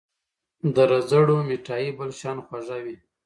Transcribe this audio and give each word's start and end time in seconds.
د 0.73 0.75
رځړو 0.91 1.35
مټايي 1.47 1.91
بل 1.97 2.09
شان 2.19 2.37
خوږه 2.45 2.77
وي 2.83 2.95